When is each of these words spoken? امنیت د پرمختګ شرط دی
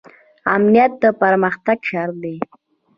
امنیت 0.55 0.91
د 1.03 1.05
پرمختګ 1.21 1.77
شرط 1.89 2.15
دی 2.23 2.35